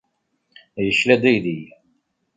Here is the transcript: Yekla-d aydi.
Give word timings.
Yekla-d 0.85 1.23
aydi. 1.31 1.59